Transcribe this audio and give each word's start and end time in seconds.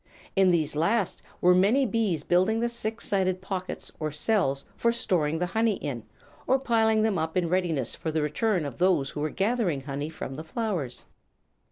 In 0.35 0.49
these 0.49 0.75
last 0.75 1.21
were 1.41 1.53
many 1.53 1.85
bees 1.85 2.23
building 2.23 2.59
the 2.59 2.69
six 2.69 3.07
sided 3.07 3.39
pockets 3.39 3.91
or 3.99 4.09
cells 4.11 4.65
for 4.75 4.91
storing 4.91 5.37
the 5.37 5.45
honey 5.45 5.75
in, 5.75 6.01
or 6.47 6.57
piling 6.57 7.03
them 7.03 7.19
up 7.19 7.37
in 7.37 7.47
readiness 7.47 7.93
for 7.93 8.11
the 8.11 8.23
return 8.23 8.65
of 8.65 8.79
those 8.79 9.11
who 9.11 9.19
were 9.19 9.29
gathering 9.29 9.81
honey 9.81 10.09
from 10.09 10.37
the 10.37 10.43
flowers. 10.43 11.05